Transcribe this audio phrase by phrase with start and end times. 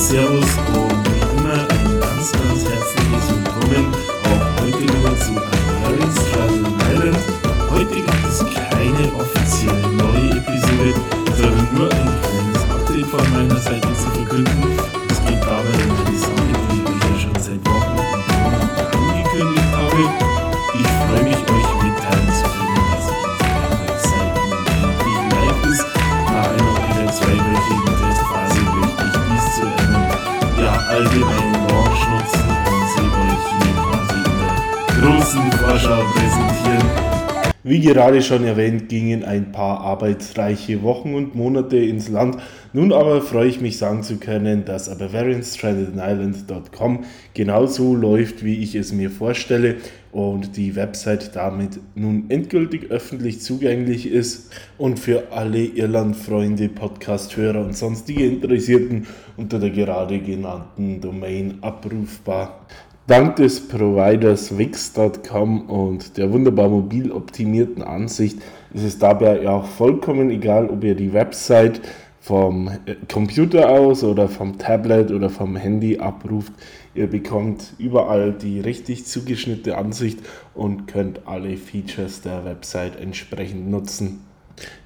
[0.00, 0.69] Servus
[30.90, 37.19] allgemeinen Launch nutzen und sie euch hier quasi in der großen Vorschau präsentieren.
[37.62, 42.38] Wie gerade schon erwähnt, gingen ein paar arbeitsreiche Wochen und Monate ins Land.
[42.72, 47.04] Nun aber freue ich mich sagen zu können, dass bavarianstrandedisland.com
[47.34, 49.76] genauso läuft, wie ich es mir vorstelle
[50.10, 57.76] und die Website damit nun endgültig öffentlich zugänglich ist und für alle Irland-Freunde, Podcast-Hörer und
[57.76, 59.06] sonstige Interessierten
[59.36, 62.66] unter der gerade genannten Domain abrufbar.
[63.10, 68.38] Dank des Providers Wix.com und der wunderbar mobil optimierten Ansicht
[68.72, 71.80] ist es dabei auch vollkommen egal, ob ihr die Website
[72.20, 76.52] vom äh, Computer aus oder vom Tablet oder vom Handy abruft.
[76.94, 80.20] Ihr bekommt überall die richtig zugeschnittene Ansicht
[80.54, 84.20] und könnt alle Features der Website entsprechend nutzen.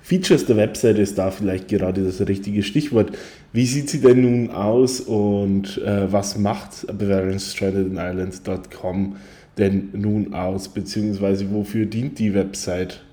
[0.01, 3.13] Features der Website ist da vielleicht gerade das richtige Stichwort.
[3.55, 9.15] Wie sieht sie denn nun aus und äh, was macht BavarianStrandedIsland.com
[9.59, 13.05] denn nun aus, beziehungsweise wofür dient die Website?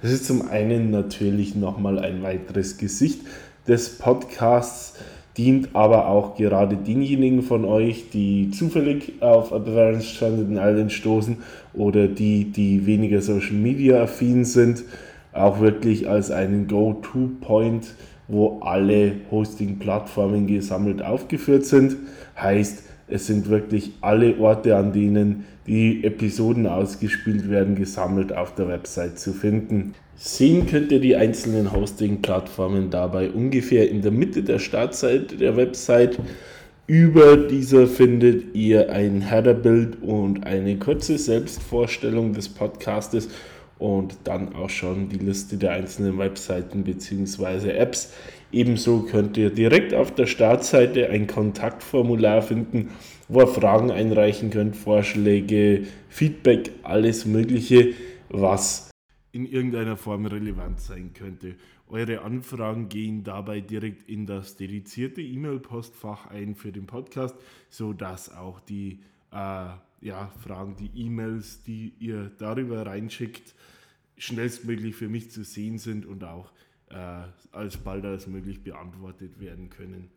[0.00, 3.22] Es ist zum einen natürlich nochmal ein weiteres Gesicht
[3.66, 4.94] des Podcasts,
[5.36, 11.38] dient aber auch gerade denjenigen von euch, die zufällig auf Bavarian Stranded Island stoßen
[11.74, 14.84] oder die, die weniger Social Media affin sind
[15.32, 17.94] auch wirklich als einen Go-To-Point,
[18.28, 21.96] wo alle Hosting-Plattformen gesammelt aufgeführt sind.
[22.40, 28.68] Heißt, es sind wirklich alle Orte, an denen die Episoden ausgespielt werden, gesammelt auf der
[28.68, 29.94] Website zu finden.
[30.16, 36.18] Sehen könnt ihr die einzelnen Hosting-Plattformen dabei ungefähr in der Mitte der Startseite der Website.
[36.86, 43.28] Über dieser findet ihr ein Header-Bild und eine kurze Selbstvorstellung des Podcastes
[43.78, 47.70] und dann auch schon die Liste der einzelnen Webseiten bzw.
[47.70, 48.12] Apps.
[48.50, 52.90] Ebenso könnt ihr direkt auf der Startseite ein Kontaktformular finden,
[53.28, 57.94] wo ihr Fragen einreichen könnt, Vorschläge, Feedback, alles Mögliche,
[58.30, 58.90] was
[59.32, 61.54] in irgendeiner Form relevant sein könnte.
[61.88, 67.34] Eure Anfragen gehen dabei direkt in das dedizierte E-Mail-Postfach ein für den Podcast,
[67.70, 69.00] sodass auch die
[69.30, 73.54] ja, Fragen, die E-Mails, die ihr darüber reinschickt,
[74.16, 76.52] schnellstmöglich für mich zu sehen sind und auch
[76.90, 77.22] äh,
[77.52, 80.10] als bald als möglich beantwortet werden können.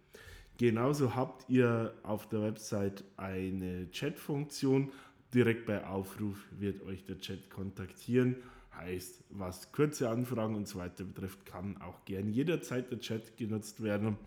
[0.58, 4.92] Genauso habt ihr auf der Website eine Chat-Funktion.
[5.34, 8.36] Direkt bei Aufruf wird euch der Chat kontaktieren.
[8.76, 13.82] Heißt, was kurze Anfragen und so weiter betrifft, kann auch gern jederzeit der Chat genutzt
[13.84, 14.18] werden.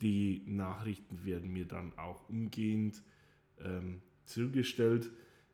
[0.00, 3.02] Die Nachrichten werden mir dann auch umgehend
[3.64, 4.02] ähm,
[4.32, 5.10] zugestellt.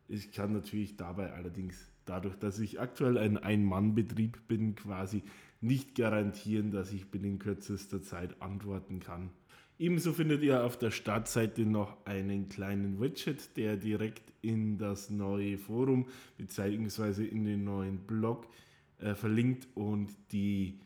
[0.09, 5.22] Ich kann natürlich dabei allerdings dadurch, dass ich aktuell ein Ein-Mann-Betrieb bin, quasi
[5.61, 9.31] nicht garantieren, dass ich binnen kürzester Zeit antworten kann.
[9.78, 15.56] Ebenso findet ihr auf der Startseite noch einen kleinen Widget, der direkt in das neue
[15.56, 16.06] Forum
[16.37, 17.25] bzw.
[17.25, 18.49] in den neuen Blog
[18.99, 20.81] äh, verlinkt und die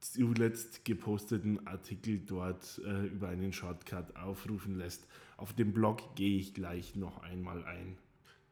[0.00, 5.06] zuletzt geposteten Artikel dort äh, über einen Shortcut aufrufen lässt.
[5.42, 7.98] Auf dem Blog gehe ich gleich noch einmal ein.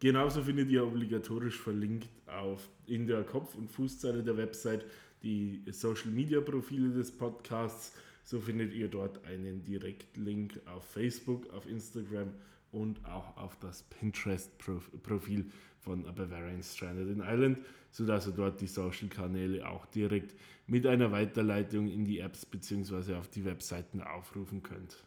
[0.01, 4.85] Genauso findet ihr obligatorisch verlinkt auf, in der Kopf- und Fußzeile der Website
[5.23, 7.97] die Social Media Profile des Podcasts.
[8.25, 12.33] So findet ihr dort einen Direktlink auf Facebook, auf Instagram
[12.73, 15.49] und auch auf das Pinterest-Profil
[15.79, 17.59] von A Bavarian Stranded in Ireland,
[17.93, 20.35] sodass ihr dort die Social-Kanäle auch direkt
[20.67, 23.15] mit einer Weiterleitung in die Apps bzw.
[23.15, 25.05] auf die Webseiten aufrufen könnt.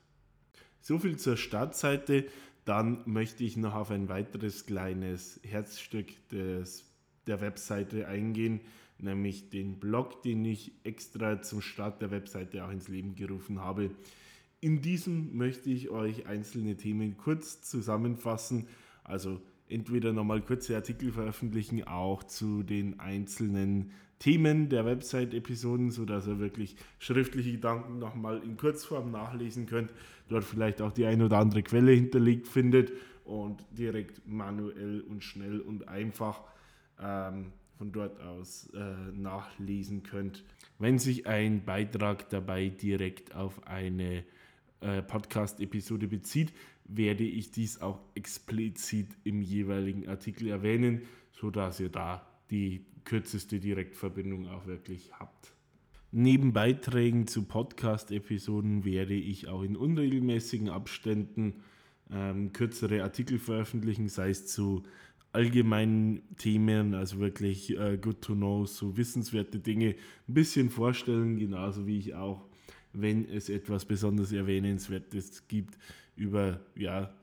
[0.86, 2.26] So viel zur Startseite.
[2.66, 6.86] Dann möchte ich noch auf ein weiteres kleines Herzstück des,
[7.26, 8.60] der Webseite eingehen,
[8.98, 13.92] nämlich den Blog, den ich extra zum Start der Webseite auch ins Leben gerufen habe.
[14.60, 18.68] In diesem möchte ich euch einzelne Themen kurz zusammenfassen,
[19.06, 19.42] also
[19.74, 26.78] entweder nochmal kurze Artikel veröffentlichen, auch zu den einzelnen Themen der Website-Episoden, sodass ihr wirklich
[27.00, 29.92] schriftliche Gedanken nochmal in Kurzform nachlesen könnt,
[30.30, 32.94] dort vielleicht auch die ein oder andere Quelle hinterlegt findet
[33.26, 36.42] und direkt manuell und schnell und einfach
[37.02, 40.46] ähm, von dort aus äh, nachlesen könnt.
[40.80, 44.24] Wenn sich ein Beitrag dabei direkt auf eine
[44.80, 46.54] äh, Podcast-Episode bezieht,
[46.86, 51.02] werde ich dies auch explizit im jeweiligen Artikel erwähnen,
[51.32, 55.54] sodass ihr da die kürzeste Direktverbindung auch wirklich habt.
[56.12, 61.56] Neben Beiträgen zu Podcast-Episoden werde ich auch in unregelmäßigen Abständen
[62.12, 64.84] ähm, kürzere Artikel veröffentlichen, sei es zu
[65.32, 69.96] allgemeinen Themen, also wirklich äh, good to know, so wissenswerte Dinge
[70.28, 72.46] ein bisschen vorstellen, genauso wie ich auch,
[72.94, 75.80] wenn es etwas besonders Erwähnenswertes gibt,
[76.16, 77.14] über ja,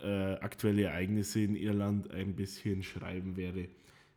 [0.00, 3.68] äh, aktuelle Ereignisse in Irland ein bisschen schreiben werde.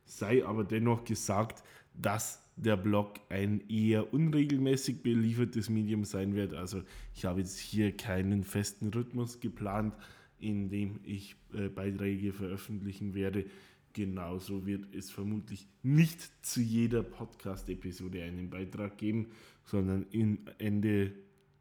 [0.04, 1.62] Sei aber dennoch gesagt,
[1.94, 6.54] dass der Blog ein eher unregelmäßig beliefertes Medium sein wird.
[6.54, 6.82] Also
[7.14, 9.94] ich habe jetzt hier keinen festen Rhythmus geplant,
[10.38, 13.46] in dem ich äh, Beiträge veröffentlichen werde.
[13.92, 19.28] Genauso wird es vermutlich nicht zu jeder Podcast-Episode einen Beitrag geben,
[19.64, 21.12] sondern im Ende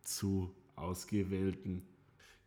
[0.02, 1.84] zu ausgewählten.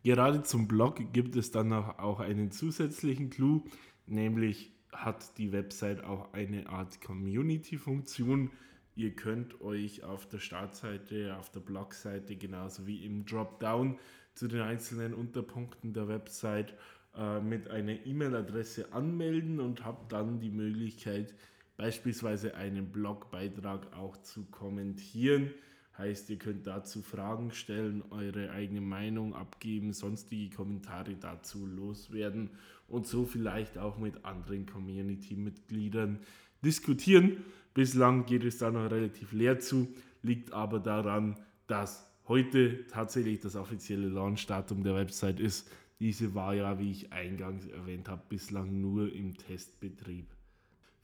[0.07, 3.65] Gerade zum Blog gibt es dann auch einen zusätzlichen Clou,
[4.05, 8.49] nämlich hat die Website auch eine Art Community-Funktion.
[8.95, 13.99] Ihr könnt euch auf der Startseite, auf der Blogseite genauso wie im Dropdown
[14.33, 16.73] zu den einzelnen Unterpunkten der Website
[17.13, 21.35] äh, mit einer E-Mail-Adresse anmelden und habt dann die Möglichkeit,
[21.75, 25.51] beispielsweise einen Blogbeitrag auch zu kommentieren.
[25.97, 32.51] Heißt, ihr könnt dazu Fragen stellen, eure eigene Meinung abgeben, sonstige Kommentare dazu loswerden
[32.87, 36.19] und so vielleicht auch mit anderen Community-Mitgliedern
[36.63, 37.37] diskutieren.
[37.73, 39.87] Bislang geht es da noch relativ leer zu,
[40.21, 41.35] liegt aber daran,
[41.65, 45.69] dass heute tatsächlich das offizielle Launchdatum der Website ist.
[45.99, 50.36] Diese war ja, wie ich eingangs erwähnt habe, bislang nur im Testbetrieb.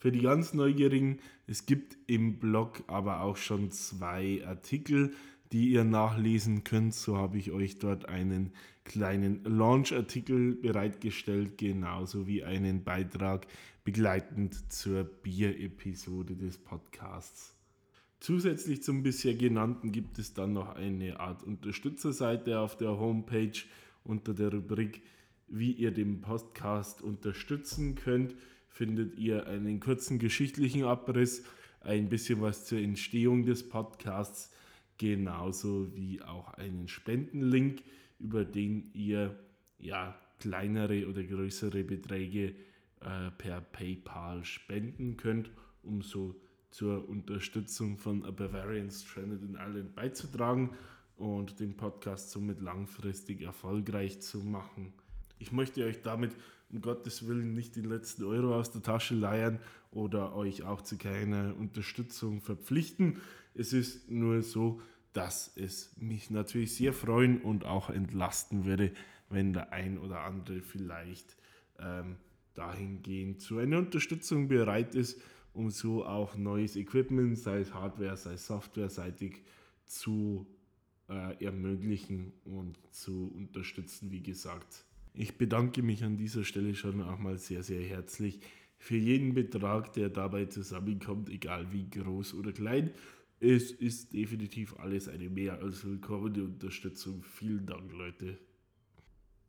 [0.04, 5.14] Für die ganz Neugierigen, es gibt im Blog aber auch schon zwei Artikel,
[5.54, 6.94] die ihr nachlesen könnt.
[6.94, 8.52] So habe ich euch dort einen
[8.84, 13.48] kleinen Launch-Artikel bereitgestellt, genauso wie einen Beitrag
[13.86, 17.56] begleitend zur Bier-Episode des Podcasts.
[18.20, 23.58] Zusätzlich zum bisher genannten gibt es dann noch eine Art Unterstützerseite auf der Homepage
[24.04, 25.02] unter der Rubrik,
[25.48, 28.36] wie ihr den Podcast unterstützen könnt
[28.74, 31.44] findet ihr einen kurzen geschichtlichen Abriss,
[31.82, 34.52] ein bisschen was zur Entstehung des Podcasts,
[34.98, 37.84] genauso wie auch einen Spendenlink,
[38.20, 39.40] über den ihr
[39.78, 42.56] ja kleinere oder größere Beträge
[43.02, 45.52] äh, per PayPal spenden könnt,
[45.84, 46.36] um so
[46.72, 50.72] zur Unterstützung von A Bavarian Stranded in Ireland beizutragen
[51.16, 54.94] und den Podcast somit langfristig erfolgreich zu machen.
[55.38, 56.32] Ich möchte euch damit
[56.74, 59.60] um Gottes Willen nicht den letzten Euro aus der Tasche leiern
[59.92, 63.22] oder euch auch zu keiner Unterstützung verpflichten.
[63.54, 64.82] Es ist nur so,
[65.14, 68.92] dass es mich natürlich sehr freuen und auch entlasten würde,
[69.30, 71.38] wenn der ein oder andere vielleicht
[71.80, 72.18] ähm,
[72.56, 75.22] dahingehend zu einer Unterstützung bereit ist,
[75.54, 79.42] um so auch neues Equipment, sei es Hardware, sei es Software-seitig,
[79.86, 80.48] zu
[81.10, 84.86] äh, ermöglichen und zu unterstützen, wie gesagt.
[85.14, 88.40] Ich bedanke mich an dieser Stelle schon auch mal sehr, sehr herzlich
[88.80, 92.92] für jeden Betrag, der dabei zusammenkommt, egal wie groß oder klein.
[93.40, 97.24] Es ist definitiv alles eine mehr als willkommene Unterstützung.
[97.24, 98.40] Vielen Dank, Leute.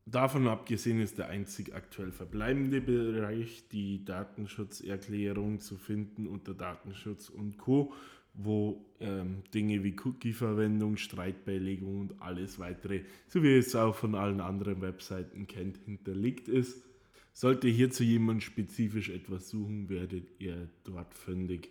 [0.07, 7.57] Davon abgesehen ist der einzig aktuell verbleibende Bereich die Datenschutzerklärung zu finden unter Datenschutz und
[7.57, 7.95] Co
[8.35, 14.15] wo ähm, Dinge wie Cookie-Verwendung, Streitbeilegung und alles weitere, so wie ihr es auch von
[14.15, 16.83] allen anderen Webseiten kennt, hinterlegt ist.
[17.33, 21.71] Sollte hierzu jemand spezifisch etwas suchen, werdet ihr dort fündig.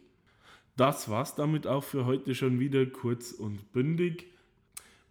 [0.75, 4.27] Das war's damit auch für heute schon wieder kurz und bündig.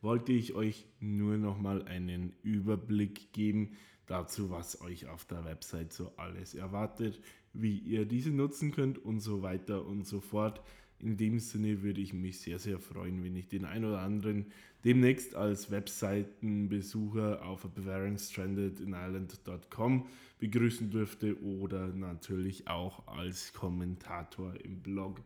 [0.00, 6.12] Wollte ich euch nur nochmal einen Überblick geben dazu, was euch auf der Website so
[6.16, 7.20] alles erwartet,
[7.52, 10.60] wie ihr diese nutzen könnt und so weiter und so fort.
[11.02, 14.46] In dem Sinne würde ich mich sehr, sehr freuen, wenn ich den ein oder anderen
[14.84, 20.06] demnächst als Webseitenbesucher auf bavarianstrandedinisland.com
[20.38, 25.20] begrüßen dürfte oder natürlich auch als Kommentator im Blog.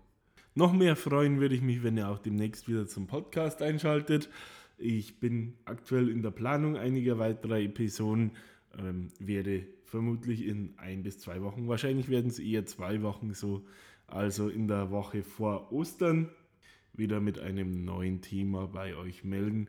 [0.54, 4.30] Noch mehr freuen würde ich mich, wenn ihr auch demnächst wieder zum Podcast einschaltet.
[4.78, 8.30] Ich bin aktuell in der Planung einiger weiterer Episoden,
[8.78, 13.66] ähm, werde vermutlich in ein bis zwei Wochen, wahrscheinlich werden es eher zwei Wochen so,
[14.06, 16.28] also in der Woche vor Ostern,
[16.92, 19.68] wieder mit einem neuen Thema bei euch melden.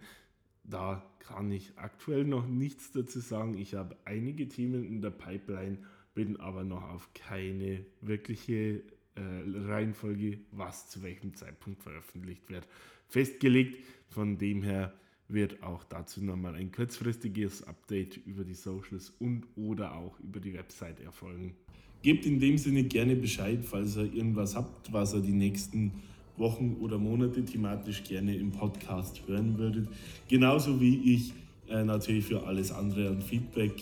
[0.63, 3.57] Da kann ich aktuell noch nichts dazu sagen.
[3.57, 5.79] Ich habe einige Themen in der Pipeline,
[6.13, 8.81] bin aber noch auf keine wirkliche
[9.15, 9.21] äh,
[9.65, 12.67] Reihenfolge, was zu welchem Zeitpunkt veröffentlicht wird,
[13.07, 13.77] festgelegt.
[14.09, 14.93] Von dem her
[15.29, 20.53] wird auch dazu nochmal ein kurzfristiges Update über die Socials und oder auch über die
[20.53, 21.55] Website erfolgen.
[22.01, 25.91] Gebt in dem Sinne gerne Bescheid, falls ihr irgendwas habt, was ihr die nächsten
[26.37, 29.89] Wochen oder Monate thematisch gerne im Podcast hören würdet.
[30.27, 31.33] Genauso wie ich
[31.67, 33.73] äh, natürlich für alles andere an Feedback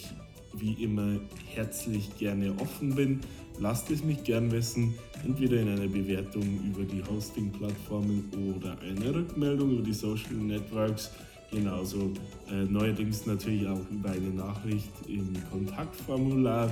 [0.54, 1.20] wie immer
[1.54, 3.20] herzlich gerne offen bin.
[3.60, 9.72] Lasst es mich gern wissen, entweder in einer Bewertung über die Hosting-Plattformen oder eine Rückmeldung
[9.72, 11.12] über die Social Networks.
[11.52, 12.12] Genauso
[12.50, 16.70] äh, neuerdings natürlich auch über eine Nachricht im Kontaktformular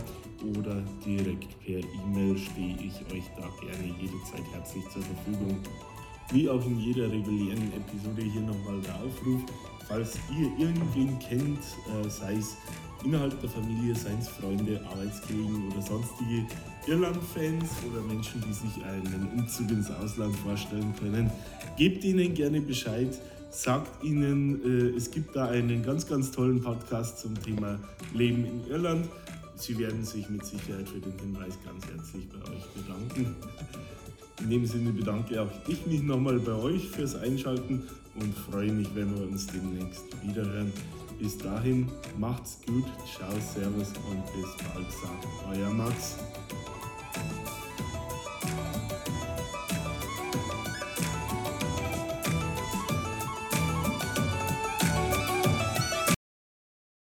[0.57, 5.59] oder direkt per E-Mail stehe ich euch da gerne jederzeit herzlich zur Verfügung.
[6.31, 9.41] Wie auch in jeder regulären Episode hier nochmal der Aufruf,
[9.87, 12.57] falls ihr irgendwen kennt, äh, sei es
[13.03, 16.45] innerhalb der Familie, seien es Freunde, Arbeitskollegen oder sonstige
[16.87, 21.29] Irland-Fans oder Menschen, die sich einen Umzug ins Ausland vorstellen können,
[21.77, 23.09] gebt ihnen gerne Bescheid
[23.53, 27.79] sagt ihnen, äh, es gibt da einen ganz, ganz tollen Podcast zum Thema
[28.13, 29.07] Leben in Irland.
[29.55, 33.35] Sie werden sich mit Sicherheit für den Hinweis ganz herzlich bei euch bedanken.
[34.41, 37.83] In dem Sinne bedanke auch ich mich nochmal bei euch fürs Einschalten
[38.15, 40.73] und freue mich, wenn wir uns demnächst wiederhören.
[41.19, 46.17] Bis dahin, macht's gut, ciao, servus und bis bald, sagt euer Max.